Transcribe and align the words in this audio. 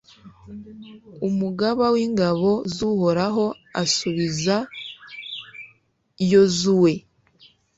umugaba 1.27 1.85
w'ingabo 1.95 2.49
z'uhoraho 2.73 3.45
asubiza 3.83 4.55
yozuwe 6.31 6.93